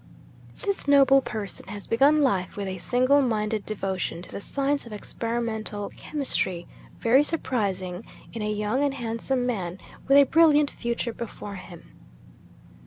'This 0.63 0.87
noble 0.87 1.21
person 1.21 1.67
has 1.67 1.85
begun 1.85 2.23
life 2.23 2.57
with 2.57 2.67
a 2.67 2.79
single 2.79 3.21
minded 3.21 3.63
devotion 3.67 4.19
to 4.19 4.31
the 4.31 4.41
science 4.41 4.87
of 4.87 4.91
experimental 4.91 5.89
chemistry, 5.95 6.65
very 6.99 7.21
surprising 7.21 8.03
in 8.33 8.41
a 8.41 8.51
young 8.51 8.83
and 8.83 8.95
handsome 8.95 9.45
man 9.45 9.77
with 10.07 10.17
a 10.17 10.23
brilliant 10.23 10.71
future 10.71 11.13
before 11.13 11.53
him. 11.57 11.91